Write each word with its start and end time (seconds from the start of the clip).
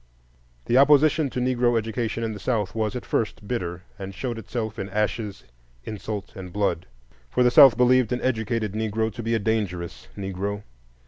The 0.65 0.79
opposition 0.79 1.29
to 1.29 1.39
Negro 1.39 1.77
education 1.77 2.23
in 2.23 2.33
the 2.33 2.39
South 2.39 2.73
was 2.73 2.95
at 2.95 3.05
first 3.05 3.47
bitter, 3.47 3.83
and 3.99 4.15
showed 4.15 4.39
itself 4.39 4.79
in 4.79 4.89
ashes, 4.89 5.43
insult, 5.83 6.35
and 6.35 6.51
blood; 6.51 6.87
for 7.29 7.43
the 7.43 7.51
South 7.51 7.77
believed 7.77 8.11
an 8.11 8.19
educated 8.23 8.73
Negro 8.73 9.13
to 9.13 9.21
be 9.21 9.35
a 9.35 9.37
dangerous 9.37 10.07
Negro. 10.17 10.63